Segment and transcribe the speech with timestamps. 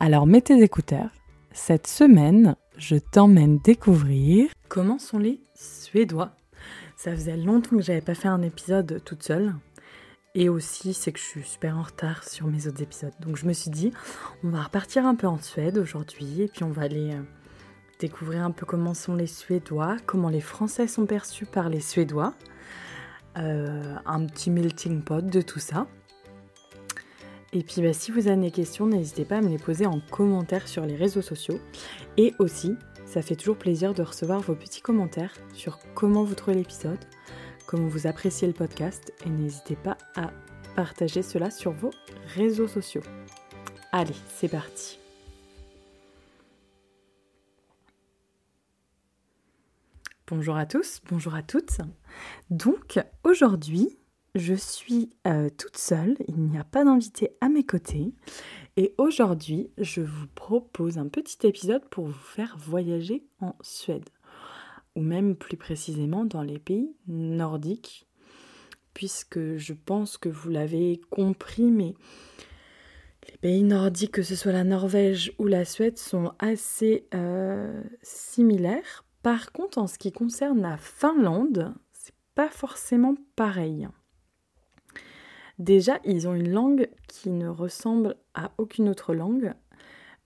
[0.00, 1.10] Alors mets tes écouteurs.
[1.52, 6.32] Cette semaine, je t'emmène découvrir comment sont les Suédois.
[6.96, 9.54] Ça faisait longtemps que j'avais pas fait un épisode toute seule.
[10.34, 13.12] Et aussi, c'est que je suis super en retard sur mes autres épisodes.
[13.20, 13.92] Donc je me suis dit,
[14.42, 17.22] on va repartir un peu en Suède aujourd'hui et puis on va aller euh,
[18.00, 22.34] découvrir un peu comment sont les Suédois, comment les Français sont perçus par les Suédois.
[23.38, 25.86] Euh, un petit melting pot de tout ça.
[27.54, 30.00] Et puis bah, si vous avez des questions, n'hésitez pas à me les poser en
[30.00, 31.60] commentaire sur les réseaux sociaux.
[32.16, 36.56] Et aussi, ça fait toujours plaisir de recevoir vos petits commentaires sur comment vous trouvez
[36.56, 36.98] l'épisode,
[37.66, 39.12] comment vous appréciez le podcast.
[39.24, 40.32] Et n'hésitez pas à
[40.74, 41.90] partager cela sur vos
[42.34, 43.02] réseaux sociaux.
[43.92, 44.98] Allez, c'est parti.
[50.26, 51.78] Bonjour à tous, bonjour à toutes.
[52.50, 53.96] Donc aujourd'hui,
[54.34, 58.12] je suis euh, toute seule, il n'y a pas d'invité à mes côtés.
[58.76, 64.08] Et aujourd'hui, je vous propose un petit épisode pour vous faire voyager en Suède,
[64.96, 68.08] ou même plus précisément dans les pays nordiques,
[68.92, 71.94] puisque je pense que vous l'avez compris, mais
[73.30, 79.04] les pays nordiques, que ce soit la Norvège ou la Suède, sont assez euh, similaires.
[79.22, 83.88] Par contre, en ce qui concerne la Finlande, c'est pas forcément pareil.
[85.58, 89.54] Déjà, ils ont une langue qui ne ressemble à aucune autre langue.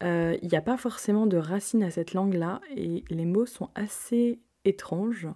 [0.02, 3.68] Euh, il n'y a pas forcément de racines à cette langue-là et les mots sont
[3.74, 5.28] assez étranges.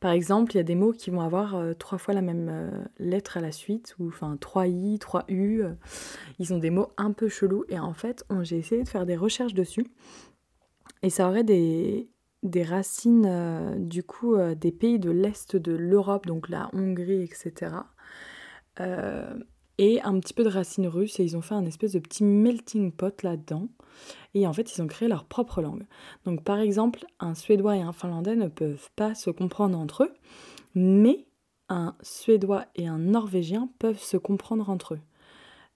[0.00, 2.48] Par exemple, il y a des mots qui vont avoir euh, trois fois la même
[2.50, 5.62] euh, lettre à la suite, ou enfin trois i, trois u.
[6.38, 9.16] Ils ont des mots un peu chelous et en fait, j'ai essayé de faire des
[9.16, 9.86] recherches dessus
[11.02, 12.10] et ça aurait des,
[12.42, 17.72] des racines du coup des pays de l'Est de l'Europe, donc la Hongrie, etc.
[18.78, 19.34] Euh,
[19.78, 22.22] et un petit peu de racines russes et ils ont fait un espèce de petit
[22.22, 23.68] melting pot là-dedans.
[24.34, 25.86] Et en fait, ils ont créé leur propre langue.
[26.26, 30.12] Donc par exemple, un Suédois et un Finlandais ne peuvent pas se comprendre entre eux,
[30.74, 31.26] mais
[31.70, 35.00] un Suédois et un Norvégien peuvent se comprendre entre eux.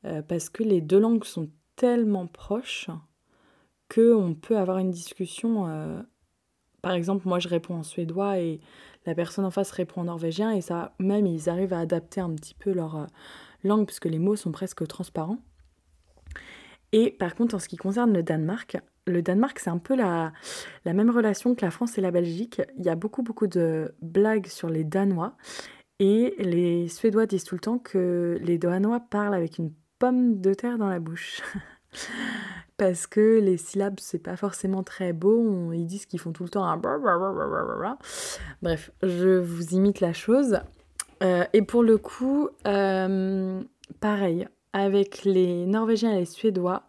[0.05, 2.91] Euh, parce que les deux langues sont tellement proches
[3.93, 5.67] qu'on peut avoir une discussion.
[5.67, 6.03] Euh,
[6.85, 8.61] par exemple, moi je réponds en suédois et
[9.07, 12.31] la personne en face répond en norvégien et ça, même ils arrivent à adapter un
[12.35, 13.07] petit peu leur euh,
[13.65, 15.39] langue puisque les mots sont presque transparents.
[16.93, 20.33] Et par contre, en ce qui concerne le Danemark, le Danemark, c'est un peu la,
[20.85, 22.63] la même relation que la France et la Belgique.
[22.79, 25.37] Il y a beaucoup, beaucoup de blagues sur les Danois.
[25.99, 30.55] Et les Suédois disent tout le temps que les Danois parlent avec une pomme de
[30.55, 31.41] terre dans la bouche.
[32.77, 36.49] parce que les syllabes c'est pas forcément très beau, ils disent qu'ils font tout le
[36.49, 36.77] temps un
[38.63, 40.59] bref, je vous imite la chose.
[41.23, 43.63] Euh, et pour le coup, euh,
[44.01, 46.83] pareil, avec les Norvégiens et les Suédois,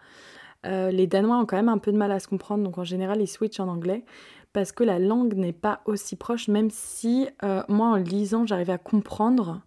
[0.66, 2.84] euh, les Danois ont quand même un peu de mal à se comprendre, donc en
[2.84, 4.04] général ils switchent en anglais
[4.52, 7.28] parce que la langue n'est pas aussi proche, même si
[7.68, 9.62] moi en lisant j'arrive à comprendre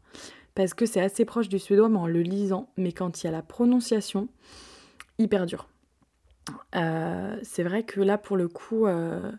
[0.58, 2.68] parce que c'est assez proche du suédois, mais en le lisant.
[2.76, 4.26] Mais quand il y a la prononciation,
[5.18, 5.68] hyper dur.
[6.74, 9.32] Euh, c'est vrai que là, pour le coup, euh,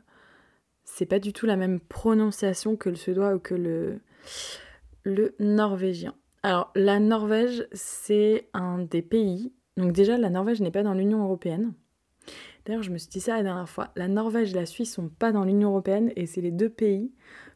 [0.84, 4.00] c'est pas du tout la même prononciation que le suédois ou que le,
[5.04, 6.16] le norvégien.
[6.44, 9.54] Alors, la Norvège, c'est un des pays.
[9.78, 11.74] Donc, déjà, la Norvège n'est pas dans l'Union européenne.
[12.66, 13.92] D'ailleurs, je me suis dit ça la dernière fois.
[13.96, 17.12] La Norvège et la Suisse sont pas dans l'Union européenne et c'est les deux pays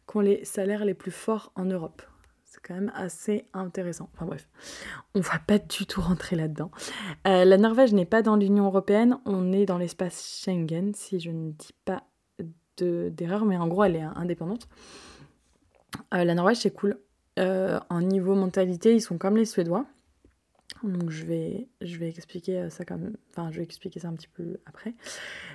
[0.09, 2.01] qui ont les salaires les plus forts en Europe
[2.63, 4.09] quand même assez intéressant.
[4.13, 4.47] Enfin bref,
[5.13, 6.71] on va pas du tout rentrer là-dedans.
[7.27, 11.29] Euh, la Norvège n'est pas dans l'Union européenne, on est dans l'espace Schengen, si je
[11.29, 12.03] ne dis pas
[12.77, 14.67] d'erreur, mais en gros elle est indépendante.
[16.13, 16.97] Euh, la Norvège c'est cool.
[17.39, 19.85] Euh, en niveau mentalité, ils sont comme les Suédois.
[20.83, 24.27] Donc je vais, je vais expliquer ça comme, enfin je vais expliquer ça un petit
[24.27, 24.95] peu après.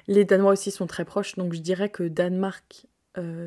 [0.06, 2.86] Les Danois aussi sont très proches, donc je dirais que Danemark,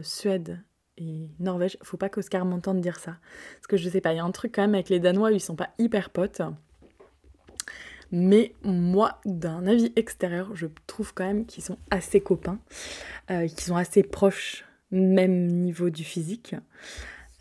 [0.03, 0.59] Suède
[1.01, 1.77] et Norvège.
[1.83, 3.17] Faut pas qu'Oscar m'entende dire ça.
[3.55, 5.31] Parce que je sais pas, il y a un truc quand même avec les Danois,
[5.31, 6.41] ils sont pas hyper potes.
[8.11, 12.59] Mais moi, d'un avis extérieur, je trouve quand même qu'ils sont assez copains,
[13.29, 16.55] euh, qu'ils sont assez proches, même niveau du physique.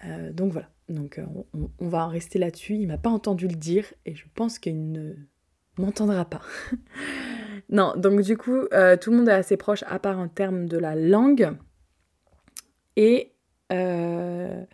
[0.05, 2.75] Euh, donc voilà, donc euh, on, on, va en rester là-dessus.
[2.75, 5.15] Il m'a pas entendu le dire et je pense qu'il ne
[5.77, 6.41] m'entendra pas.
[7.69, 8.63] Non, donc du coup,
[9.01, 11.53] tout le monde est assez proche à part en termes de la langue.
[12.97, 13.33] Et
[13.73, 14.65] euh,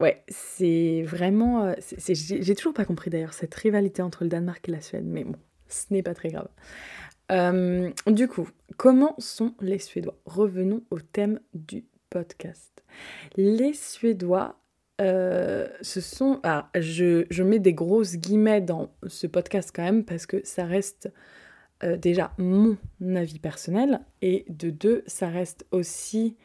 [0.00, 1.64] ouais, c'est vraiment...
[1.64, 1.74] euh,
[2.08, 5.36] J'ai toujours pas compris d'ailleurs cette rivalité entre le Danemark et la Suède, mais bon,
[5.68, 6.48] ce n'est pas très grave.
[7.32, 10.18] Euh, du coup, comment sont les Suédois?
[10.26, 12.82] Revenons au thème du podcast.
[13.36, 14.56] Les Suédois,
[14.98, 16.40] ce sont...
[16.42, 20.64] Ah, je, je mets des grosses guillemets dans ce podcast quand même parce que ça
[20.64, 21.08] reste
[21.98, 22.76] déjà mon
[23.16, 26.36] avis personnel et de deux, ça reste aussi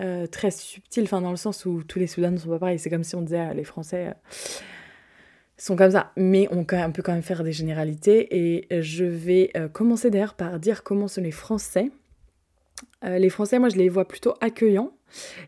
[0.00, 2.78] euh, très subtil, enfin dans le sens où tous les Suédois ne sont pas pareils.
[2.78, 4.08] C'est comme si on disait euh, les Français...
[4.08, 4.12] euh,
[5.58, 9.68] sont comme ça, mais on, peut quand même faire des généralités et je vais euh,
[9.68, 11.90] commencer d'ailleurs par dire comment sont les Français.
[13.02, 14.92] Les Français, moi, je les vois plutôt accueillants,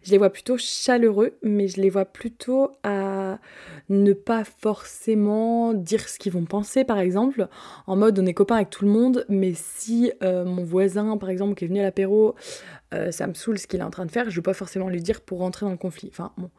[0.03, 3.39] je les vois plutôt chaleureux, mais je les vois plutôt à
[3.89, 7.49] ne pas forcément dire ce qu'ils vont penser, par exemple,
[7.87, 11.31] en mode on est copains avec tout le monde, mais si euh, mon voisin, par
[11.31, 12.35] exemple, qui est venu à l'apéro,
[12.95, 14.55] euh, ça me saoule ce qu'il est en train de faire, je ne vais pas
[14.55, 16.09] forcément lui dire pour rentrer dans le conflit.
[16.11, 16.51] Enfin, bon.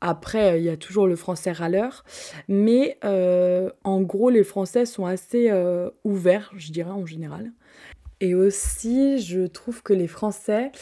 [0.00, 2.04] Après, euh, il y a toujours le français râleur,
[2.48, 5.50] mais en gros, les Français sont assez
[6.04, 7.52] ouverts, je dirais, en général.
[8.20, 10.72] Et aussi, je trouve que les Français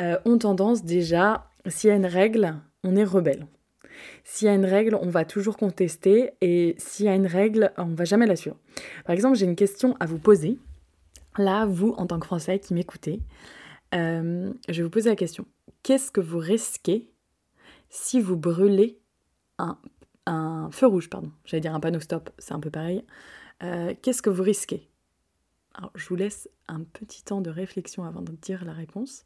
[0.00, 2.54] ont tendance déjà, s'il y a une règle,
[2.84, 3.46] on est rebelle.
[4.24, 7.72] S'il y a une règle, on va toujours contester, et s'il y a une règle,
[7.76, 8.56] on va jamais la suivre.
[9.04, 10.58] Par exemple, j'ai une question à vous poser.
[11.38, 13.20] Là, vous, en tant que Français qui m'écoutez,
[13.94, 15.46] euh, je vais vous poser la question.
[15.82, 17.10] Qu'est-ce que vous risquez
[17.88, 19.00] si vous brûlez
[19.58, 23.04] un, feu rouge, pardon, j'allais dire un panneau stop, c'est un peu pareil.
[23.62, 24.90] Euh, Qu'est-ce que vous risquez?
[25.94, 29.24] Je vous laisse un petit temps de réflexion avant de dire la réponse.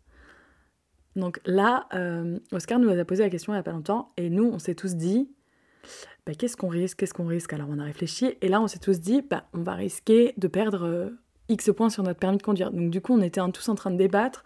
[1.16, 4.30] Donc là, euh, Oscar nous a posé la question il n'y a pas longtemps, et
[4.30, 5.30] nous, on s'est tous dit,
[6.26, 7.52] bah, qu'est-ce qu'on risque, qu'est-ce qu'on risque?
[7.52, 10.48] Alors on a réfléchi, et là, on s'est tous dit, bah, on va risquer de
[10.48, 11.10] perdre euh,
[11.50, 12.70] X points sur notre permis de conduire.
[12.70, 14.44] Donc du coup, on était tous en train de débattre.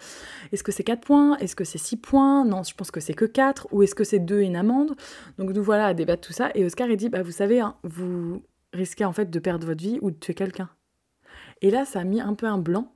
[0.53, 1.37] Est-ce que c'est 4 points?
[1.37, 2.45] Est-ce que c'est 6 points?
[2.45, 3.69] Non, je pense que c'est que 4.
[3.73, 4.97] Ou est-ce que c'est 2 et une amende?
[5.39, 6.51] Donc nous voilà à débattre tout ça.
[6.55, 9.83] Et Oscar, il dit, bah, vous savez, hein, vous risquez en fait de perdre votre
[9.83, 10.71] vie ou de tuer quelqu'un.
[11.61, 12.93] Et là, ça a mis un peu un blanc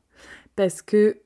[0.56, 1.20] parce que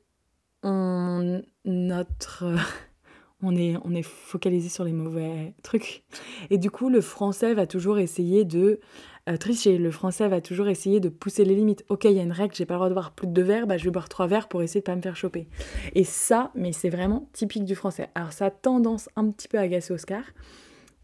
[0.62, 2.56] on, notre, euh,
[3.42, 6.04] on, est, on est focalisé sur les mauvais trucs.
[6.50, 8.80] Et du coup, le français va toujours essayer de
[9.28, 9.78] euh, tricher.
[9.78, 11.84] Le français va toujours essayer de pousser les limites.
[11.88, 13.42] Ok, il y a une règle, j'ai pas le droit de boire plus de deux
[13.42, 15.46] verres, bah, je vais boire trois verres pour essayer de pas me faire choper.
[15.94, 18.08] Et ça, mais c'est vraiment typique du français.
[18.14, 20.22] Alors ça a tendance un petit peu à agacer Oscar.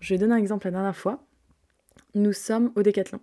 [0.00, 1.27] Je vais donner un exemple la dernière fois.
[2.14, 3.20] Nous sommes au décathlon.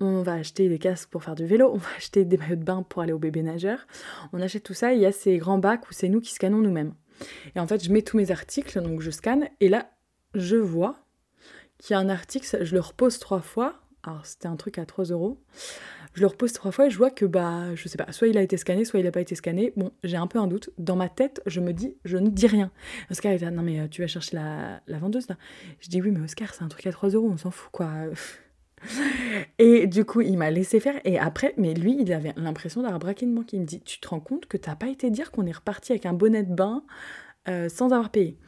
[0.00, 2.64] On va acheter des casques pour faire du vélo, on va acheter des maillots de
[2.64, 3.86] bain pour aller au bébé nageur.
[4.32, 6.58] On achète tout ça, il y a ces grands bacs où c'est nous qui scannons
[6.58, 6.94] nous-mêmes.
[7.54, 9.90] Et en fait, je mets tous mes articles, donc je scanne, et là,
[10.34, 10.96] je vois
[11.78, 13.80] qu'il y a un article, je le repose trois fois.
[14.02, 15.40] Alors, c'était un truc à 3 euros.
[16.14, 18.38] Je le repose trois fois et je vois que, bah, je sais pas, soit il
[18.38, 19.72] a été scanné, soit il n'a pas été scanné.
[19.76, 20.70] Bon, j'ai un peu un doute.
[20.78, 22.70] Dans ma tête, je me dis, je ne dis rien.
[23.10, 25.36] Oscar est là, non mais euh, tu vas chercher la, la vendeuse là.
[25.80, 27.90] Je dis, oui, mais Oscar, c'est un truc à 3 euros, on s'en fout quoi.
[29.58, 30.94] Et du coup, il m'a laissé faire.
[31.04, 33.52] Et après, mais lui, il avait l'impression d'avoir braqué une banque.
[33.52, 35.92] Il me dit Tu te rends compte que t'as pas été dire qu'on est reparti
[35.92, 36.84] avec un bonnet de bain
[37.48, 38.38] euh, sans avoir payé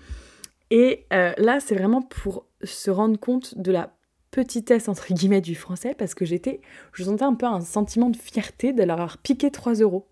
[0.71, 3.96] Et euh, là, c'est vraiment pour se rendre compte de la
[4.37, 6.61] petitesse, entre guillemets, du français, parce que j'étais.
[6.93, 10.07] Je sentais un peu un sentiment de fierté de leur avoir piqué 3 euros.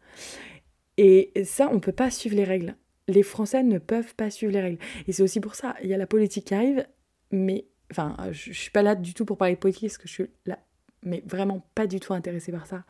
[0.96, 2.74] Et ça, on peut pas suivre les règles.
[3.06, 4.78] Les Français ne peuvent pas suivre les règles.
[5.06, 6.86] Et c'est aussi pour ça, il y a la politique qui arrive,
[7.32, 10.12] mais enfin, je, je suis pas là du tout pour parler politique, parce que je
[10.14, 10.58] suis là,
[11.02, 12.84] mais vraiment pas du tout intéressée par ça.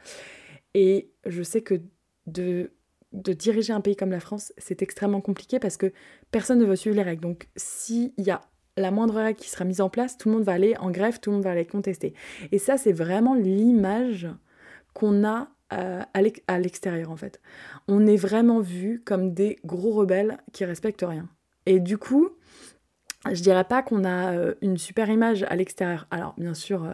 [0.74, 1.80] Et je sais que
[2.28, 2.70] de,
[3.12, 5.92] de diriger un pays comme la France, c'est extrêmement compliqué parce que
[6.30, 7.22] personne ne veut suivre les règles.
[7.22, 8.40] Donc, s'il y a
[8.76, 11.20] la moindre règle qui sera mise en place, tout le monde va aller en grève,
[11.20, 12.14] tout le monde va aller contester.
[12.52, 14.28] Et ça, c'est vraiment l'image
[14.94, 17.40] qu'on a euh, à l'ex- à l'extérieur, en fait.
[17.88, 21.28] On est vraiment vu comme des gros rebelles qui respectent rien.
[21.66, 22.28] Et du coup,
[23.32, 26.06] je dirais pas qu'on a euh, une super image à l'extérieur.
[26.10, 26.92] Alors, bien sûr, euh,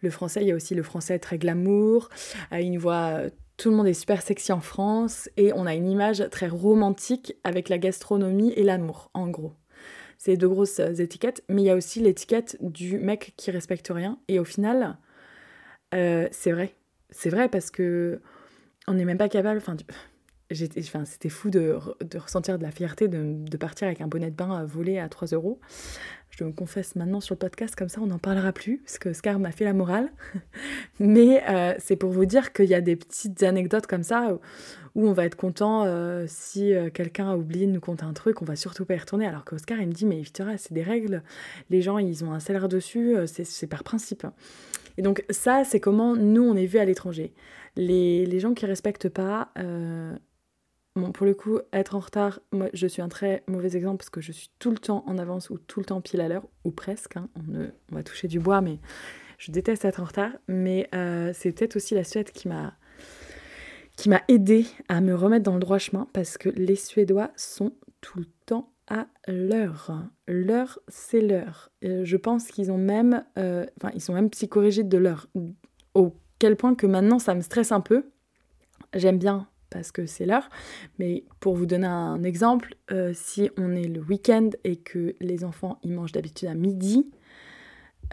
[0.00, 2.08] le français, il y a aussi le français très glamour.
[2.50, 3.20] Une voix,
[3.56, 5.28] tout le monde est super sexy en France.
[5.36, 9.52] Et on a une image très romantique avec la gastronomie et l'amour, en gros.
[10.18, 11.42] C'est deux grosses euh, étiquettes.
[11.48, 14.18] Mais il y a aussi l'étiquette du mec qui respecte rien.
[14.28, 14.98] Et au final,
[15.94, 16.74] euh, c'est vrai.
[17.10, 18.20] C'est vrai parce que
[18.88, 19.58] on n'est même pas capable.
[19.58, 19.76] Enfin,
[20.78, 24.30] enfin, c'était fou de, de ressentir de la fierté de, de partir avec un bonnet
[24.30, 25.60] de bain volé à 3 euros.
[26.36, 29.14] Je me confesse maintenant sur le podcast, comme ça on n'en parlera plus, parce que
[29.14, 30.12] Scar m'a fait la morale.
[31.00, 34.38] Mais euh, c'est pour vous dire qu'il y a des petites anecdotes comme ça
[34.94, 38.12] où, on va être content euh, si euh, quelqu'un a oublié de nous compter un
[38.12, 39.26] truc, on va surtout pas y retourner.
[39.26, 41.22] Alors qu'Oscar, il me dit, mais Victoria, c'est des règles,
[41.70, 44.26] les gens, ils ont un salaire dessus, c'est par principe.
[44.98, 47.32] Et donc ça, c'est comment nous, on est vu à l'étranger.
[47.76, 49.52] Les, les, gens qui respectent pas,
[51.12, 54.22] Pour le coup, être en retard, moi je suis un très mauvais exemple parce que
[54.22, 56.70] je suis tout le temps en avance ou tout le temps pile à l'heure, ou
[56.70, 57.16] presque.
[57.18, 57.28] Hein.
[57.36, 58.78] On, va toucher du bois, mais
[59.38, 60.32] je déteste être en retard.
[60.48, 62.74] Mais euh, c'est peut-être aussi la Suède qui m'a
[63.96, 67.72] qui m'a aidé à me remettre dans le droit chemin parce que les Suédois sont
[68.00, 70.04] tout le temps à l'heure.
[70.28, 71.70] L'heure, c'est l'heure.
[71.82, 75.28] Je pense qu'ils ont même, euh, enfin, ils sont même psychorigides de l'heure.
[75.94, 78.10] Au quel point que maintenant ça me stresse un peu.
[78.94, 80.48] J'aime bien parce que c'est l'heure.
[80.98, 85.44] Mais pour vous donner un exemple, euh, si on est le week-end et que les
[85.44, 87.10] enfants ils mangent d'habitude à midi,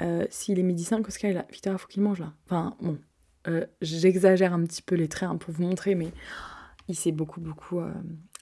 [0.01, 2.33] euh, s'il est midi 5, Oscar est là, Victor, il faut qu'il mange là.
[2.45, 2.98] Enfin bon,
[3.48, 6.12] euh, j'exagère un petit peu les traits hein, pour vous montrer, mais
[6.88, 7.81] il s'est beaucoup beaucoup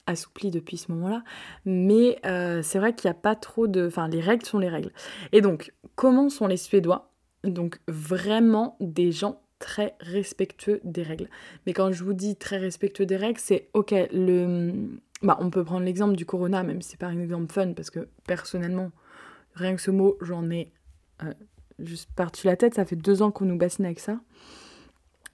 [0.06, 1.22] assoupli depuis ce moment-là.
[1.64, 3.86] Mais c'est vrai qu'il n'y a pas trop de...
[3.86, 4.90] Enfin, les règles sont les règles.
[5.30, 7.12] Et donc, comment sont les Suédois?
[7.44, 11.28] Donc vraiment des gens très respectueux des règles.
[11.64, 14.72] Mais quand je vous dis très respectueux des règles, c'est ok, le...
[15.22, 17.90] Bah, on peut prendre l'exemple du corona, même si c'est pas un exemple fun, parce
[17.90, 18.90] que personnellement,
[19.54, 20.72] rien que ce mot, j'en ai
[21.22, 21.32] euh,
[21.78, 22.74] juste par-dessus la tête.
[22.74, 24.18] Ça fait deux ans qu'on nous bassine avec ça.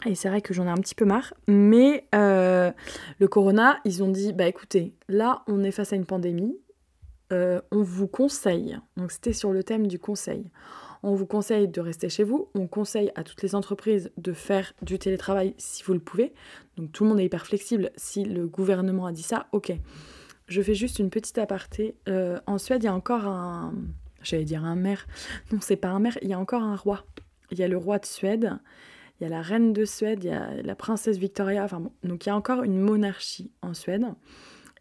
[0.05, 1.33] Et c'est vrai que j'en ai un petit peu marre.
[1.47, 2.71] Mais euh,
[3.19, 6.55] le corona, ils ont dit, bah écoutez, là, on est face à une pandémie.
[7.33, 8.79] Euh, on vous conseille.
[8.99, 10.51] Donc c'était sur le thème du conseil
[11.03, 12.49] on vous conseille de rester chez vous.
[12.55, 16.33] On conseille à toutes les entreprises de faire du télétravail si vous le pouvez.
[16.77, 17.91] Donc tout le monde est hyper flexible.
[17.97, 19.73] Si le gouvernement a dit ça, ok.
[20.47, 21.95] Je fais juste une petite aparté.
[22.09, 23.75] Euh, en Suède, il y a encore un...
[24.23, 25.07] J'allais dire un maire.
[25.53, 27.05] Non, c'est pas un maire, il y a encore un roi.
[27.51, 28.59] Il y a le roi de Suède,
[29.21, 31.65] il y a la reine de Suède, il y a la princesse Victoria.
[31.65, 34.07] Enfin bon, donc il y a encore une monarchie en Suède.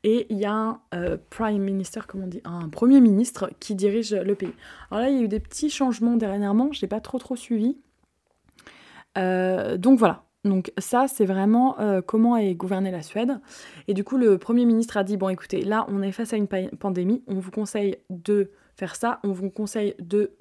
[0.10, 2.00] Et il y a un euh, prime minister,
[2.46, 4.54] un premier ministre qui dirige le pays.
[4.90, 7.36] Alors là, il y a eu des petits changements dernièrement, je n'ai pas trop trop
[7.36, 7.76] suivi.
[9.18, 10.24] Euh, donc voilà.
[10.46, 13.42] Donc ça, c'est vraiment euh, comment est gouvernée la Suède.
[13.90, 16.38] Et du coup, le Premier ministre a dit, bon écoutez, là, on est face à
[16.38, 20.32] une pandémie, on vous conseille de faire ça, on vous conseille de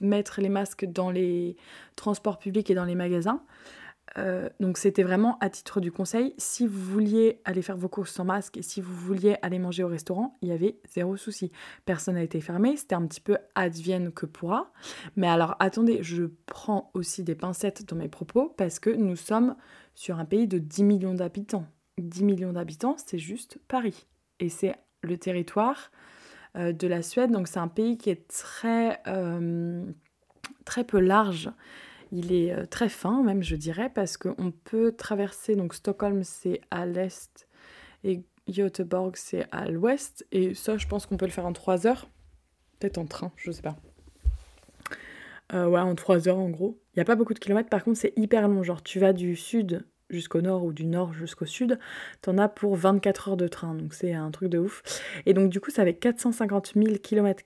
[0.00, 1.54] mettre les masques dans les
[1.94, 3.40] transports publics et dans les magasins.
[4.18, 6.34] Euh, donc c'était vraiment à titre du conseil.
[6.38, 9.84] Si vous vouliez aller faire vos courses sans masque et si vous vouliez aller manger
[9.84, 11.50] au restaurant, il y avait zéro souci.
[11.84, 14.72] Personne n'a été fermé, c'était un petit peu advienne que pourra.
[15.16, 19.56] Mais alors attendez, je prends aussi des pincettes dans mes propos parce que nous sommes
[19.94, 21.66] sur un pays de 10 millions d'habitants.
[21.98, 24.06] 10 millions d'habitants, c'est juste Paris.
[24.40, 25.90] Et c'est le territoire
[26.56, 29.84] euh, de la Suède, donc c'est un pays qui est très, euh,
[30.64, 31.50] très peu large.
[32.12, 36.60] Il est euh, très fin même, je dirais, parce qu'on peut traverser, donc Stockholm c'est
[36.70, 37.48] à l'est
[38.04, 40.26] et Göteborg c'est à l'ouest.
[40.30, 42.08] Et ça, je pense qu'on peut le faire en 3 heures.
[42.78, 43.76] Peut-être en train, je sais pas.
[45.54, 46.78] Euh, ouais, en 3 heures en gros.
[46.94, 48.62] Il n'y a pas beaucoup de kilomètres, par contre c'est hyper long.
[48.62, 51.78] Genre tu vas du sud jusqu'au nord ou du nord jusqu'au sud,
[52.20, 54.82] t'en as pour 24 heures de train, donc c'est un truc de ouf.
[55.24, 57.42] Et donc du coup ça fait 450 000 km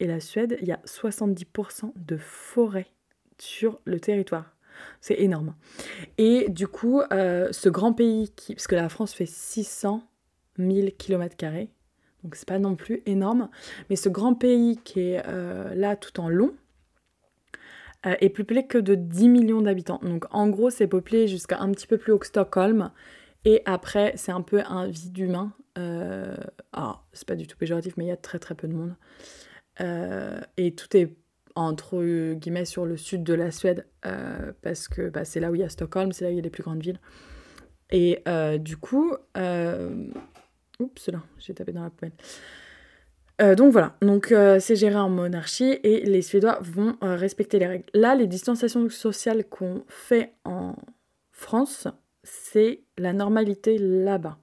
[0.00, 2.86] et la Suède, il y a 70% de forêt
[3.42, 4.54] sur le territoire.
[5.00, 5.54] C'est énorme.
[6.18, 10.02] Et du coup, euh, ce grand pays, qui, parce que la France fait 600
[10.58, 11.36] 000 km,
[12.22, 13.48] donc c'est pas non plus énorme,
[13.88, 16.54] mais ce grand pays qui est euh, là tout en long,
[18.06, 20.00] euh, est peuplé que de 10 millions d'habitants.
[20.02, 22.90] Donc en gros, c'est peuplé jusqu'à un petit peu plus haut que Stockholm.
[23.46, 25.52] Et après, c'est un peu un vide humain.
[26.72, 28.94] alors, c'est pas du tout péjoratif, mais il y a très très peu de monde.
[30.58, 31.16] et tout est
[31.54, 35.54] entre guillemets sur le sud de la Suède euh, parce que bah, c'est là où
[35.54, 37.00] il y a Stockholm, c'est là où il y a les plus grandes villes.
[37.90, 40.06] Et euh, du coup, euh...
[40.78, 42.12] oups là, j'ai tapé dans la poubelle.
[43.40, 47.86] Euh, donc voilà, donc c'est géré en monarchie et les Suédois vont respecter les règles.
[47.94, 50.76] Là, les distanciations sociales qu'on fait en
[51.32, 51.88] France,
[52.22, 54.38] c'est la normalité là-bas.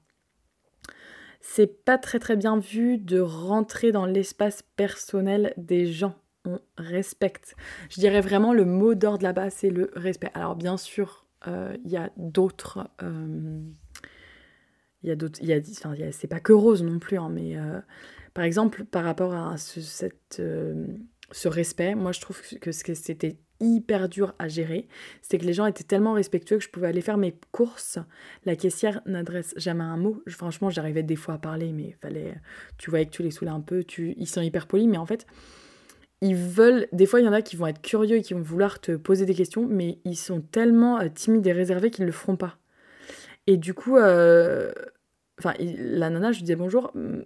[1.40, 6.16] C'est pas très très bien vu de rentrer dans l'espace personnel des gens
[6.48, 7.56] on respecte.
[7.89, 10.32] Je dirais vraiment le mot d'ordre là-bas, c'est le respect.
[10.34, 12.89] Alors bien sûr, euh, il y a d'autres...
[13.04, 13.62] Euh,
[15.04, 15.39] il y a d'autres...
[16.12, 17.80] C'est pas que rose non plus, hein, mais euh,
[18.34, 19.80] par exemple, par rapport à ce,
[21.32, 24.88] ce respect, moi je trouve que c'était hyper dur à gérer,
[25.22, 28.00] c'est que les gens étaient tellement respectueux que je pouvais aller faire mes courses.
[28.46, 30.22] La caissière n'adresse jamais un mot.
[30.27, 32.36] franchement, j'arrivais des fois à parler, mais fallait,
[32.77, 33.84] tu voyais que tu les saoulais un peu.
[33.98, 35.25] Ils sont hyper polis, mais en fait,
[36.22, 36.88] ils veulent.
[36.92, 38.96] Des fois, il y en a qui vont être curieux et qui vont vouloir te
[38.96, 42.58] poser des questions, mais ils sont tellement euh, timides et réservés qu'ils le feront pas.
[43.46, 44.72] Et du coup, euh,
[45.40, 47.22] enfin, la nana, je lui disais bonjour, mm,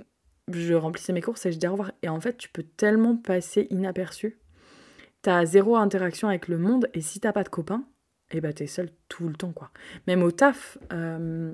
[0.53, 1.91] je remplissais mes courses et je dis au revoir.
[2.03, 4.37] Et en fait, tu peux tellement passer inaperçu.
[5.21, 7.85] T'as zéro interaction avec le monde et si t'as pas de copains,
[8.31, 9.71] eh ben t'es seul tout le temps, quoi.
[10.07, 11.53] Même au taf, euh,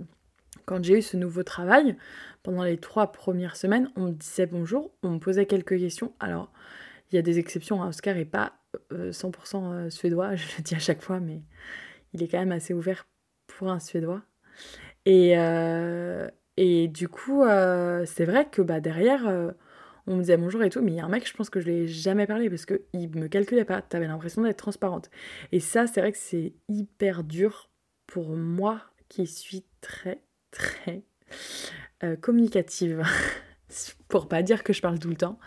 [0.65, 1.97] quand j'ai eu ce nouveau travail,
[2.43, 6.13] pendant les trois premières semaines, on me disait bonjour, on me posait quelques questions.
[6.19, 6.51] Alors,
[7.11, 7.89] il y a des exceptions, hein.
[7.89, 8.53] Oscar est pas
[8.91, 11.41] 100% euh, euh, suédois, je le dis à chaque fois, mais
[12.13, 13.07] il est quand même assez ouvert
[13.47, 14.21] pour un suédois.
[15.05, 15.35] Et,
[16.57, 17.43] et du coup,
[18.05, 19.53] c'est vrai que bah, derrière,
[20.07, 21.59] on me disait bonjour et tout, mais il y a un mec, je pense que
[21.59, 23.81] je lui ai jamais parlé parce qu'il me calculait pas.
[23.81, 25.09] T'avais l'impression d'être transparente.
[25.51, 27.69] Et ça, c'est vrai que c'est hyper dur
[28.05, 31.03] pour moi qui suis très très
[32.03, 33.03] euh, communicative,
[34.07, 35.39] pour pas dire que je parle tout le temps.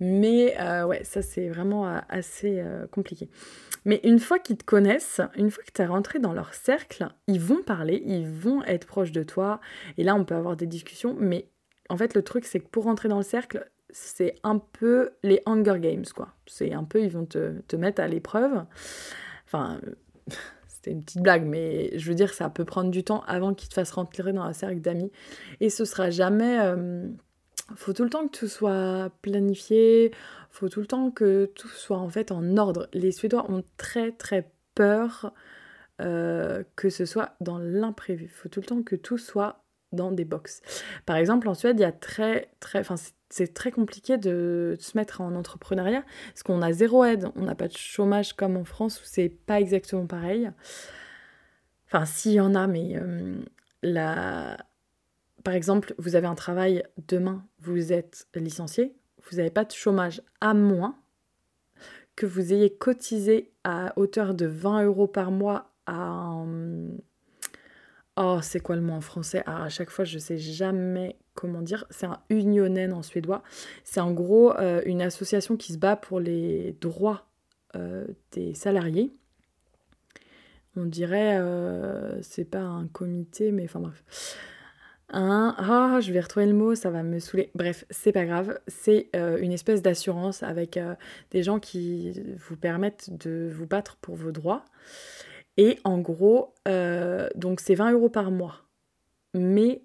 [0.00, 3.28] Mais euh, ouais, ça c'est vraiment euh, assez compliqué.
[3.84, 7.08] Mais une fois qu'ils te connaissent, une fois que tu es rentré dans leur cercle,
[7.28, 9.60] ils vont parler, ils vont être proches de toi.
[9.96, 11.16] Et là, on peut avoir des discussions.
[11.18, 11.48] Mais
[11.88, 15.40] en fait, le truc, c'est que pour rentrer dans le cercle, c'est un peu les
[15.46, 16.34] Hunger Games, quoi.
[16.46, 18.64] C'est un peu, ils vont te, te mettre à l'épreuve.
[19.46, 19.80] Enfin,
[20.66, 23.68] c'est une petite blague, mais je veux dire, ça peut prendre du temps avant qu'ils
[23.68, 25.12] te fassent rentrer dans un cercle d'amis.
[25.60, 26.58] Et ce sera jamais.
[26.60, 27.08] Euh,
[27.74, 30.12] faut tout le temps que tout soit planifié,
[30.50, 32.88] faut tout le temps que tout soit en fait en ordre.
[32.92, 35.32] Les Suédois ont très très peur
[36.02, 38.28] euh, que ce soit dans l'imprévu.
[38.28, 40.60] Faut tout le temps que tout soit dans des box.
[41.06, 42.80] Par exemple, en Suède, il y a très très.
[42.80, 42.96] Enfin,
[43.30, 47.54] c'est très compliqué de se mettre en entrepreneuriat parce qu'on a zéro aide, on n'a
[47.54, 50.50] pas de chômage comme en France où c'est pas exactement pareil.
[51.86, 53.36] Enfin, s'il y en a, mais euh,
[53.82, 54.58] la...
[55.46, 60.20] par exemple, vous avez un travail demain, vous êtes licencié, vous n'avez pas de chômage
[60.40, 60.98] à moins
[62.16, 66.34] que vous ayez cotisé à hauteur de 20 euros par mois à
[68.16, 69.44] Oh, c'est quoi le mot en français?
[69.46, 71.84] Ah, À chaque fois, je sais jamais comment dire.
[71.90, 73.44] C'est un unionen en suédois.
[73.84, 77.28] C'est en gros euh, une association qui se bat pour les droits
[77.76, 79.14] euh, des salariés.
[80.74, 84.02] On dirait, euh, c'est pas un comité, mais enfin bref.
[85.08, 87.50] Un, ah, je vais retrouver le mot, ça va me saouler.
[87.54, 88.58] Bref, c'est pas grave.
[88.66, 90.78] C'est une espèce d'assurance avec
[91.30, 94.64] des gens qui vous permettent de vous battre pour vos droits.
[95.56, 98.62] Et en gros, euh, donc c'est 20 euros par mois.
[99.34, 99.82] Mais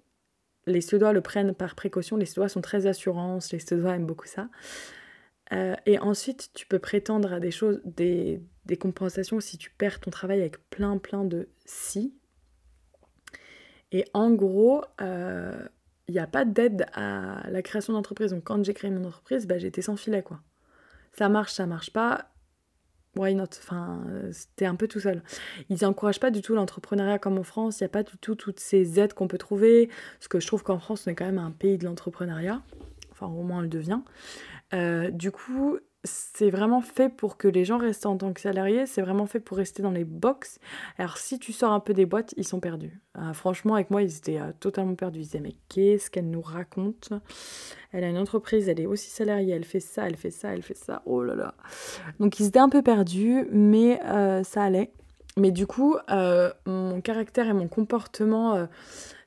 [0.66, 2.16] les Suédois le prennent par précaution.
[2.16, 4.48] Les Suédois sont très assurances, les Suédois aiment beaucoup ça.
[5.52, 8.40] Euh, et ensuite, tu peux prétendre à des choses, des,
[8.80, 12.14] compensations si tu perds ton travail avec plein plein de si.
[13.92, 15.68] Et en gros, il euh,
[16.08, 18.32] n'y a pas d'aide à la création d'entreprise.
[18.32, 20.40] Donc quand j'ai créé mon entreprise, bah, j'étais sans filet quoi.
[21.12, 22.32] Ça marche, ça marche pas
[23.16, 23.44] why not?
[23.58, 25.22] Enfin, c'était un peu tout seul.
[25.68, 27.80] Ils n'encouragent pas du tout l'entrepreneuriat comme en France.
[27.80, 29.88] Il n'y a pas du tout toutes ces aides qu'on peut trouver.
[30.18, 32.62] Parce que je trouve qu'en France, on est quand même un pays de l'entrepreneuriat.
[33.10, 34.00] Enfin, au moins, on le devient.
[34.74, 38.86] Euh, du coup, c'est vraiment fait pour que les gens restent en tant que salariés,
[38.86, 40.58] c'est vraiment fait pour rester dans les box.
[40.98, 43.00] Alors si tu sors un peu des boîtes, ils sont perdus.
[43.18, 45.20] Euh, franchement, avec moi, ils étaient euh, totalement perdus.
[45.20, 47.12] Ils disaient, mais qu'est-ce qu'elle nous raconte?
[47.92, 50.62] Elle a une entreprise, elle est aussi salariée, elle fait ça, elle fait ça, elle
[50.62, 51.02] fait ça.
[51.04, 51.54] Oh là là.
[52.18, 54.92] Donc ils étaient un peu perdus, mais euh, ça allait.
[55.38, 55.96] Mais du coup,
[56.66, 58.68] mon caractère et mon comportement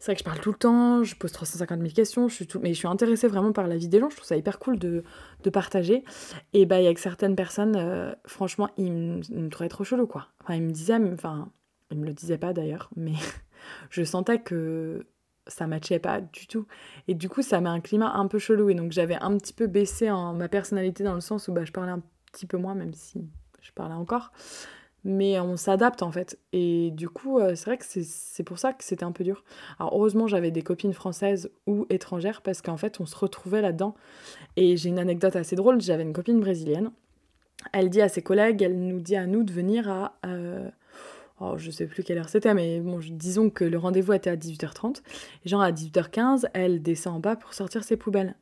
[0.06, 2.46] c'est vrai que je parle tout le temps, je pose 350 000 questions, je suis
[2.46, 2.60] tout...
[2.60, 4.78] mais je suis intéressée vraiment par la vie des gens, je trouve ça hyper cool
[4.78, 5.04] de,
[5.42, 6.04] de partager.
[6.54, 10.06] Et bah, il y a que certaines personnes, euh, franchement, ils me, trouvaient trop chelou,
[10.06, 10.28] quoi.
[10.44, 11.52] Enfin, ils me disaient, enfin,
[11.90, 13.14] ils me le disaient pas d'ailleurs, mais
[13.90, 15.08] je sentais que
[15.48, 16.68] ça matchait pas du tout.
[17.08, 18.70] Et du coup, ça met un climat un peu chelou.
[18.70, 21.72] Et donc, j'avais un petit peu baissé ma personnalité dans le sens où bah, je
[21.72, 23.28] parlais un petit peu moins, même si
[23.60, 24.32] je parlais encore
[25.06, 26.38] mais on s'adapte en fait.
[26.52, 29.44] Et du coup, euh, c'est vrai que c'est pour ça que c'était un peu dur.
[29.80, 33.96] Alors heureusement, j'avais des copines françaises ou étrangères parce qu'en fait, on se retrouvait là-dedans.
[34.58, 36.92] Et j'ai une anecdote assez drôle, j'avais une copine brésilienne.
[37.72, 40.18] Elle dit à ses collègues, elle nous dit à nous de venir à...
[40.26, 40.70] Euh,
[41.40, 44.36] oh, je sais plus quelle heure c'était, mais bon, disons que le rendez-vous était à
[44.36, 45.02] 18h30.
[45.46, 48.36] Et genre à 18h15, elle descend en bas pour sortir ses poubelles.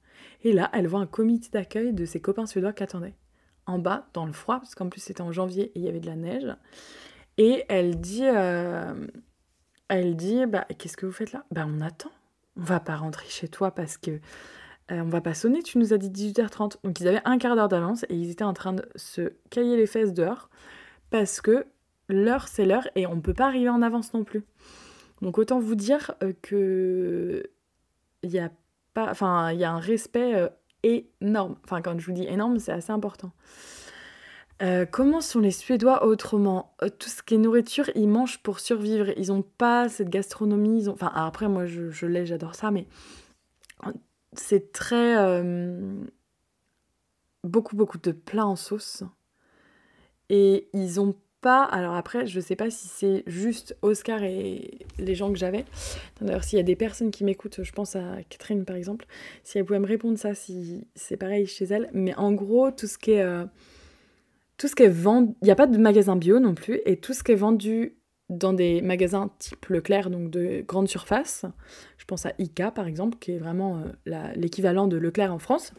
[0.46, 3.14] Et là, elle voit un comité d'accueil de ses copains suédois qui attendaient
[3.66, 6.00] en bas, dans le froid, parce qu'en plus c'était en janvier et il y avait
[6.00, 6.56] de la neige.
[7.38, 8.94] Et elle dit, euh,
[9.88, 11.46] elle dit, bah qu'est-ce que vous faites là?
[11.52, 12.12] Bah on attend.
[12.58, 14.12] On va pas rentrer chez toi parce que
[14.92, 15.64] euh, on va pas sonner.
[15.64, 16.78] Tu nous as dit 18h30.
[16.84, 19.78] Donc ils avaient un quart d'heure d'avance et ils étaient en train de se cailler
[19.78, 20.50] les fesses dehors
[21.10, 21.66] parce que
[22.10, 24.44] l'heure c'est l'heure et on peut pas arriver en avance non plus.
[25.22, 27.44] Donc autant vous dire euh, que
[28.22, 28.52] il y a
[28.94, 30.50] pas, enfin il y a un respect
[30.84, 31.56] énorme.
[31.64, 33.32] Enfin, quand je vous dis énorme, c'est assez important.
[34.62, 36.76] Euh, comment sont les Suédois autrement?
[36.84, 39.10] Euh, Tout ce qui est nourriture, ils mangent pour survivre.
[39.18, 40.88] Ils n'ont pas cette gastronomie.
[40.88, 42.88] Enfin, après, moi, je, je l'ai, j'adore ça, mais
[44.34, 45.18] c'est très...
[45.18, 45.96] Euh,
[47.44, 49.04] beaucoup, beaucoup de plats en sauce.
[50.30, 51.64] Et ils ont pas...
[51.64, 55.66] Alors après, je sais pas si c'est juste Oscar et les gens que j'avais.
[56.20, 59.06] D'ailleurs, s'il y a des personnes qui m'écoutent, je pense à Catherine, par exemple,
[59.44, 61.90] si elle pouvait me répondre ça, si c'est pareil chez elle.
[61.94, 63.24] Mais en gros, tout ce qui est
[64.58, 66.98] tout ce qui est vendu, il n'y a pas de magasin bio non plus, et
[66.98, 67.98] tout ce qui est vendu
[68.30, 71.46] dans des magasins type Leclerc, donc de grande surface,
[71.98, 75.74] je pense à ICA par exemple, qui est vraiment euh, l'équivalent de Leclerc en France.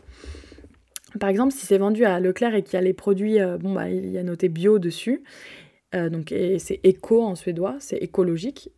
[1.21, 3.73] Par exemple, si c'est vendu à Leclerc et qu'il y a les produits, euh, bon
[3.73, 5.23] bah il y a noté bio dessus,
[5.95, 8.71] euh, donc c'est éco en suédois, c'est écologique.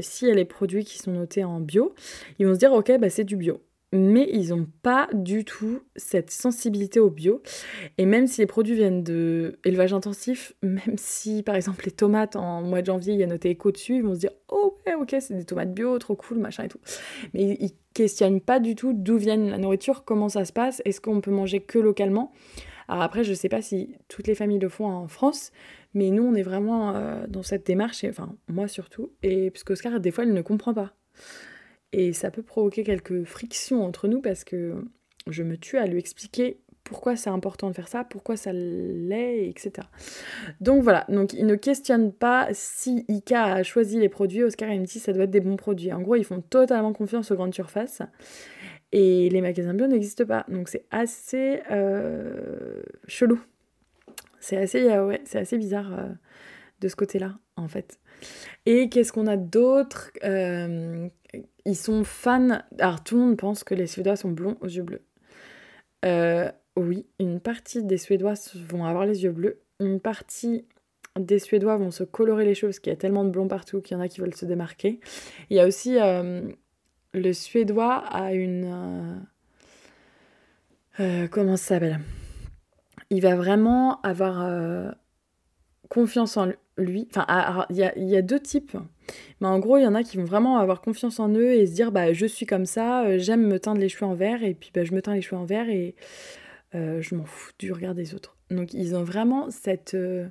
[0.00, 1.94] S'il y a les produits qui sont notés en bio,
[2.38, 3.60] ils vont se dire ok bah c'est du bio
[3.94, 7.42] mais ils n'ont pas du tout cette sensibilité au bio.
[7.96, 12.36] Et même si les produits viennent de élevage intensif, même si par exemple les tomates
[12.36, 14.76] en mois de janvier il y a noté éco dessus, ils vont se dire oh
[14.86, 16.80] ouais ok c'est des tomates bio, trop cool machin et tout.
[17.32, 21.00] Mais ils, questionnent pas du tout d'où vient la nourriture, comment ça se passe, est-ce
[21.00, 22.32] qu'on peut manger que localement?
[22.88, 25.52] Alors après je sais pas si toutes les familles le font en France,
[25.94, 29.70] mais nous on est vraiment euh, dans cette démarche, et, enfin moi surtout, et puisque
[29.70, 30.92] Oscar des fois il ne comprend pas.
[31.96, 34.74] Et ça peut provoquer quelques frictions entre nous parce que
[35.28, 39.48] je me tue à lui expliquer pourquoi c'est important de faire ça, pourquoi ça l'est,
[39.48, 39.86] etc.
[40.60, 44.78] Donc voilà, donc il ne questionne pas si Ika a choisi les produits, Oscar et
[44.80, 45.92] dit ça doit être des bons produits.
[45.92, 48.02] En gros, ils font totalement confiance aux grandes surfaces
[48.90, 50.44] et les magasins bio n'existent pas.
[50.48, 53.40] Donc c'est assez euh, chelou.
[54.40, 56.08] C'est assez, euh, c'est assez bizarre euh,
[56.80, 58.00] de ce côté-là, en fait.
[58.66, 60.10] Et qu'est-ce qu'on a d'autre?
[61.64, 62.60] Ils sont fans.
[62.78, 65.02] Alors, tout le monde pense que les Suédois sont blonds aux yeux bleus.
[66.04, 68.34] Euh, oui, une partie des Suédois
[68.68, 69.60] vont avoir les yeux bleus.
[69.80, 70.64] Une partie
[71.18, 73.80] des Suédois vont se colorer les cheveux parce qu'il y a tellement de blonds partout
[73.80, 75.00] qu'il y en a qui veulent se démarquer.
[75.50, 75.98] Il y a aussi.
[76.00, 76.42] Euh,
[77.12, 79.24] le Suédois a une.
[81.00, 82.00] Euh, comment ça s'appelle?
[83.10, 84.94] Il va vraiment avoir
[85.88, 86.54] confiance en lui.
[86.78, 88.76] Enfin, il y a, deux types.
[89.40, 91.66] Mais en gros, il y en a qui vont vraiment avoir confiance en eux et
[91.66, 94.42] se dire bah, je suis comme ça, euh, j'aime me teindre les cheveux en vert,
[94.42, 95.94] et puis bah, je me teins les cheveux en vert et
[96.74, 98.36] euh, je m'en fous du regard des autres.
[98.50, 100.26] Donc, ils ont vraiment cette, euh,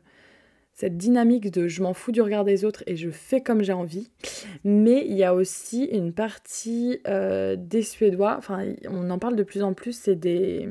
[0.73, 3.73] cette dynamique de je m'en fous du regard des autres et je fais comme j'ai
[3.73, 4.09] envie.
[4.65, 9.63] Mais il y a aussi une partie des Suédois, enfin, on en parle de plus
[9.63, 10.67] en plus, c'est des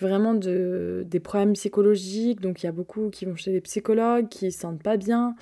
[0.00, 2.40] vraiment de, des problèmes psychologiques.
[2.40, 5.34] Donc il y a beaucoup qui vont chez des psychologues, qui se sentent pas bien.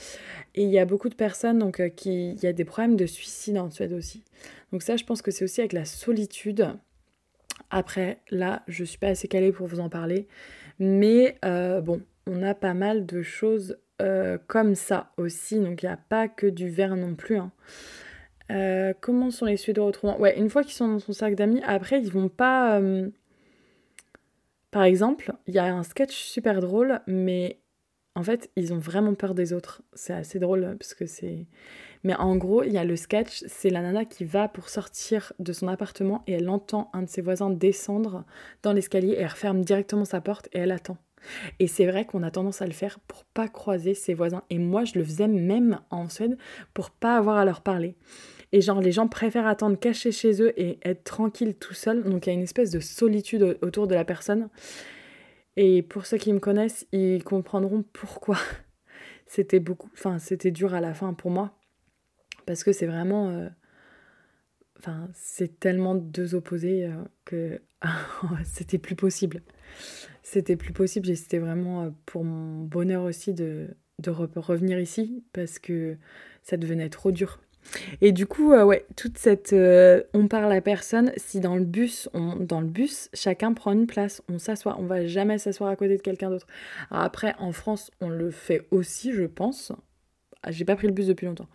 [0.54, 2.96] Et il y a beaucoup de personnes, donc euh, qui, il y a des problèmes
[2.96, 4.22] de suicide en Suède aussi.
[4.72, 6.68] Donc ça, je pense que c'est aussi avec la solitude.
[7.70, 10.26] Après, là, je suis pas assez calée pour vous en parler.
[10.78, 15.58] Mais euh, bon, on a pas mal de choses euh, comme ça aussi.
[15.58, 17.38] Donc il n'y a pas que du verre non plus.
[17.38, 17.52] Hein.
[19.00, 20.18] comment sont les Suédois autrement?
[20.18, 22.80] Ouais, une fois qu'ils sont dans son sac d'amis, après, ils vont pas
[24.72, 27.60] par exemple, il y a un sketch super drôle, mais
[28.14, 29.82] en fait, ils ont vraiment peur des autres.
[29.92, 31.46] C'est assez drôle parce que c'est.
[32.04, 35.34] Mais en gros, il y a le sketch, c'est la nana qui va pour sortir
[35.38, 38.24] de son appartement et elle entend un de ses voisins descendre
[38.62, 40.96] dans l'escalier et elle referme directement sa porte et elle attend.
[41.58, 44.42] Et c'est vrai qu'on a tendance à le faire pour pas croiser ses voisins.
[44.48, 46.38] Et moi, je le faisais même en Suède
[46.72, 47.94] pour pas avoir à leur parler.
[48.52, 52.04] Et genre, les gens préfèrent attendre cachés chez eux et être tranquilles tout seuls.
[52.04, 54.48] Donc il y a une espèce de solitude autour de la personne.
[55.56, 58.38] Et pour ceux qui me connaissent, ils comprendront pourquoi
[59.26, 59.90] c'était beaucoup.
[59.94, 61.58] Enfin, c'était dur à la fin pour moi.
[62.46, 63.30] Parce que c'est vraiment.
[63.30, 63.48] Euh,
[64.78, 67.60] enfin, c'est tellement deux opposés euh, que
[68.44, 69.42] c'était plus possible.
[70.22, 75.24] C'était plus possible et c'était vraiment euh, pour mon bonheur aussi de, de revenir ici
[75.32, 75.96] parce que
[76.42, 77.40] ça devenait trop dur.
[78.00, 81.12] Et du coup, euh, ouais, toute cette, euh, on parle à personne.
[81.16, 84.86] Si dans le bus, on, dans le bus, chacun prend une place, on s'assoit, on
[84.86, 86.46] va jamais s'asseoir à côté de quelqu'un d'autre.
[86.90, 89.72] Après, en France, on le fait aussi, je pense.
[90.44, 91.46] Ah, j'ai pas pris le bus depuis longtemps.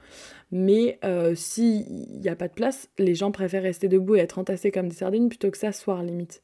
[0.51, 1.85] Mais euh, s'il
[2.21, 4.95] n'y a pas de place, les gens préfèrent rester debout et être entassés comme des
[4.95, 6.41] sardines plutôt que s'asseoir limite.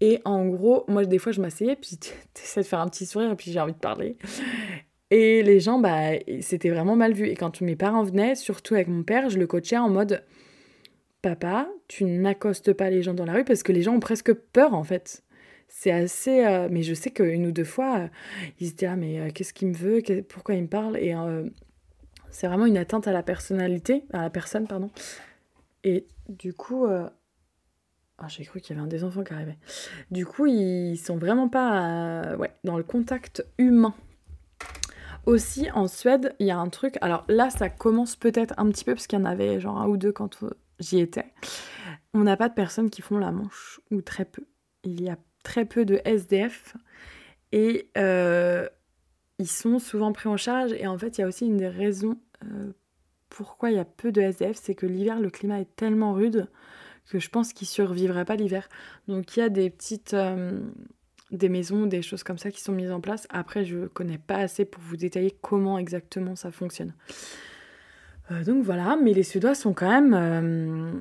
[0.00, 1.98] Et en gros, moi des fois je m'asseyais, puis
[2.36, 4.16] essaies de faire un petit sourire, et puis j'ai envie de parler.
[5.12, 7.28] Et les gens, bah, c'était vraiment mal vu.
[7.28, 10.24] Et quand mes parents venaient, surtout avec mon père, je le coachais en mode
[11.20, 14.32] Papa, tu n'accostes pas les gens dans la rue parce que les gens ont presque
[14.32, 15.22] peur en fait.
[15.68, 16.46] C'est assez.
[16.46, 18.08] Euh, mais je sais qu'une ou deux fois, euh,
[18.58, 20.02] ils se Ah, mais euh, qu'est-ce qu'il me veut?
[20.30, 20.96] Pourquoi il me parle?
[20.96, 21.14] Et
[22.30, 24.90] c'est vraiment une atteinte à la personnalité, à la personne, pardon.
[25.84, 26.86] Et du coup.
[26.86, 29.58] Ah, j'ai cru qu'il y avait un des enfants qui arrivait.
[30.10, 33.94] Du coup, ils sont vraiment pas ouais, dans le contact humain.
[35.26, 36.96] Aussi, en Suède, il y a un truc.
[37.00, 39.86] Alors là, ça commence peut-être un petit peu, parce qu'il y en avait genre un
[39.86, 40.44] ou deux quand
[40.78, 41.32] j'y étais.
[42.14, 44.44] On n'a pas de personnes qui font la manche, ou très peu.
[44.84, 46.76] Il y a très peu de SDF.
[47.52, 48.68] Et euh,
[49.38, 50.72] ils sont souvent pris en charge.
[50.72, 52.72] Et en fait, il y a aussi une des raisons euh,
[53.28, 56.48] pourquoi il y a peu de SDF, c'est que l'hiver, le climat est tellement rude
[57.08, 58.68] que je pense qu'ils survivraient pas l'hiver.
[59.08, 60.14] Donc il y a des petites...
[60.14, 60.60] Euh,
[61.32, 63.26] des maisons, des choses comme ça qui sont mises en place.
[63.30, 66.94] Après, je connais pas assez pour vous détailler comment exactement ça fonctionne.
[68.46, 71.00] donc voilà, mais les Suédois sont quand même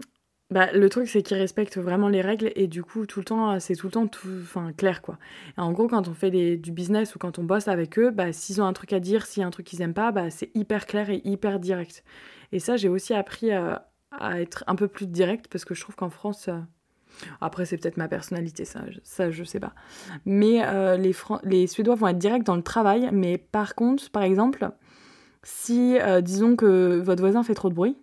[0.51, 3.57] bah, le truc, c'est qu'ils respectent vraiment les règles et du coup, tout le temps,
[3.61, 5.17] c'est tout le temps tout, enfin, clair, quoi.
[5.55, 8.61] En gros, quand on fait du business ou quand on bosse avec eux, bah, s'ils
[8.61, 10.51] ont un truc à dire, s'il y a un truc qu'ils aiment pas, bah, c'est
[10.53, 12.03] hyper clair et hyper direct.
[12.51, 13.87] Et ça, j'ai aussi appris à,
[14.35, 16.59] être un peu plus direct parce que je trouve qu'en France, euh,
[17.39, 19.73] après, c'est peut-être ma personnalité, ça, ça, je sais pas.
[20.25, 24.69] Mais euh, les, Suédois vont être directs dans le travail, mais par contre, par exemple,
[25.43, 27.97] si, euh, disons que votre voisin fait trop de bruit,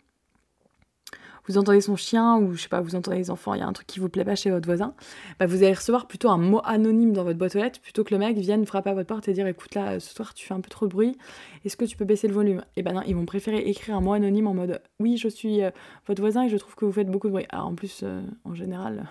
[1.48, 3.66] vous entendez son chien ou je sais pas, vous entendez les enfants, il y a
[3.66, 4.94] un truc qui vous plaît pas chez votre voisin,
[5.38, 8.14] bah vous allez recevoir plutôt un mot anonyme dans votre boîte aux lettres plutôt que
[8.14, 10.54] le mec vienne frapper à votre porte et dire écoute là ce soir tu fais
[10.54, 11.16] un peu trop de bruit,
[11.64, 12.62] est-ce que tu peux baisser le volume?
[12.76, 15.62] Et ben non, ils vont préférer écrire un mot anonyme en mode oui je suis
[15.62, 15.70] euh,
[16.06, 17.46] votre voisin et je trouve que vous faites beaucoup de bruit.
[17.48, 19.08] Alors en plus euh, en général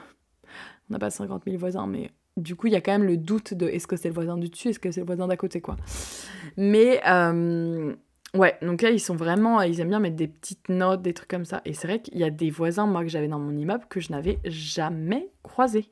[0.90, 3.18] on n'a pas 50 000 voisins mais du coup, il y a quand même le
[3.18, 5.38] doute de est-ce que c'est le voisin du dessus, est-ce que c'est le voisin d'à
[5.38, 5.76] côté, quoi.
[6.56, 7.96] Mais euh,
[8.38, 11.30] Ouais, donc là, ils sont vraiment, ils aiment bien mettre des petites notes, des trucs
[11.30, 11.62] comme ça.
[11.66, 14.00] Et c'est vrai qu'il y a des voisins, moi, que j'avais dans mon immeuble, que
[14.00, 15.92] je n'avais jamais croisés.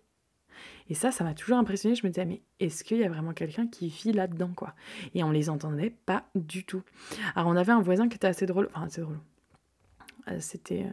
[0.88, 1.96] Et ça, ça m'a toujours impressionné.
[1.96, 4.76] Je me disais, mais est-ce qu'il y a vraiment quelqu'un qui vit là-dedans, quoi?
[5.16, 6.84] Et on les entendait pas du tout.
[7.36, 8.70] Alors, on avait un voisin qui était assez drôle.
[8.74, 9.20] Enfin, assez drôle.
[10.30, 10.84] Euh, c'était.
[10.84, 10.92] Euh,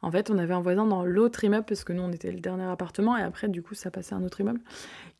[0.00, 2.40] en fait, on avait un voisin dans l'autre immeuble, parce que nous, on était le
[2.40, 4.60] dernier appartement, et après, du coup, ça passait à un autre immeuble,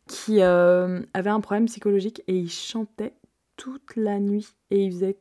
[0.07, 3.15] qui euh, avait un problème psychologique, et il chantait
[3.57, 5.19] toute la nuit et il faisait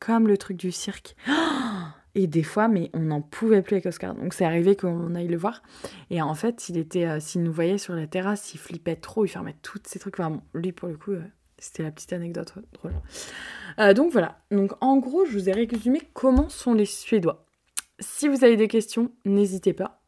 [0.00, 1.16] comme le truc du cirque.
[2.14, 4.14] Et des fois, mais on n'en pouvait plus avec Oscar.
[4.14, 5.62] Donc c'est arrivé qu'on aille le voir.
[6.10, 9.28] Et en fait, il était, s'il nous voyait sur la terrasse, il flippait trop, il
[9.28, 10.20] fermait tous ces trucs.
[10.20, 11.12] Enfin lui pour le coup,
[11.58, 13.94] c'était la petite anecdote drôle.
[13.94, 14.38] donc voilà.
[14.50, 17.46] Donc en gros, je vous ai résumé comment sont les Suédois.
[17.98, 20.01] Si vous avez des questions, n'hésitez pas.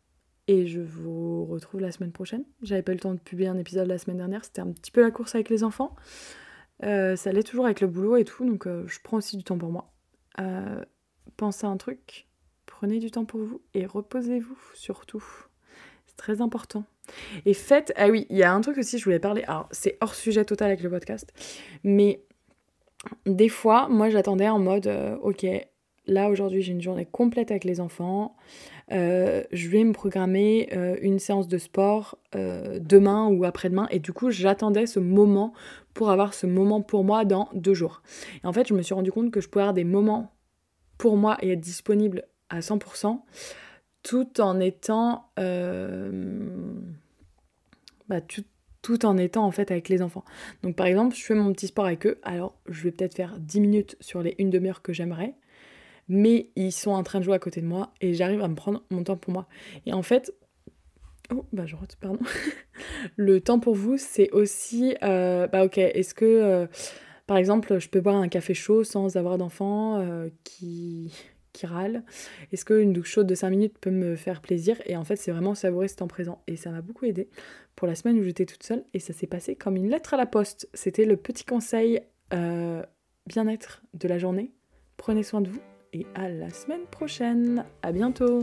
[0.46, 2.44] Et je vous retrouve la semaine prochaine.
[2.62, 4.90] J'avais pas eu le temps de publier un épisode la semaine dernière, c'était un petit
[4.90, 5.94] peu la course avec les enfants.
[6.82, 9.44] Euh, ça allait toujours avec le boulot et tout, donc euh, je prends aussi du
[9.44, 9.92] temps pour moi.
[10.40, 10.84] Euh,
[11.36, 12.26] pensez à un truc,
[12.66, 15.24] prenez du temps pour vous et reposez-vous surtout.
[16.06, 16.84] C'est très important.
[17.46, 17.92] Et faites.
[17.96, 19.44] Ah oui, il y a un truc aussi, je voulais parler.
[19.44, 21.32] Alors, c'est hors sujet total avec le podcast,
[21.84, 22.22] mais
[23.26, 24.88] des fois, moi j'attendais en mode
[25.22, 25.46] ok,
[26.06, 28.36] là aujourd'hui j'ai une journée complète avec les enfants.
[28.92, 33.88] Euh, je vais me programmer euh, une séance de sport euh, demain ou après-demain.
[33.90, 35.52] Et du coup, j'attendais ce moment
[35.94, 38.02] pour avoir ce moment pour moi dans deux jours.
[38.42, 40.32] Et en fait, je me suis rendu compte que je pouvais avoir des moments
[40.98, 43.20] pour moi et être disponible à 100%
[44.02, 45.30] tout en étant...
[48.06, 48.44] Bah, tout,
[48.84, 50.24] tout en étant en fait avec les enfants.
[50.62, 53.38] Donc par exemple, je fais mon petit sport avec eux, alors je vais peut-être faire
[53.40, 55.34] 10 minutes sur les une demi-heure que j'aimerais,
[56.08, 58.54] mais ils sont en train de jouer à côté de moi et j'arrive à me
[58.54, 59.46] prendre mon temps pour moi.
[59.86, 60.32] Et en fait,
[61.32, 62.20] oh bah je rate, pardon.
[63.16, 66.66] le temps pour vous, c'est aussi, euh, bah ok, est-ce que, euh,
[67.26, 71.12] par exemple, je peux boire un café chaud sans avoir d'enfant euh, qui
[71.52, 72.02] qui râle?
[72.52, 74.76] Est-ce qu'une douche chaude de 5 minutes peut me faire plaisir?
[74.86, 76.42] Et en fait, c'est vraiment savourer ce temps présent.
[76.48, 77.28] Et ça m'a beaucoup aidé
[77.76, 78.84] pour la semaine où j'étais toute seule.
[78.92, 80.68] Et ça s'est passé comme une lettre à la poste.
[80.74, 82.00] C'était le petit conseil
[83.26, 84.50] bien-être de la journée.
[84.96, 85.60] Prenez soin de vous
[85.94, 87.64] et à la semaine prochaine.
[87.82, 88.42] À bientôt.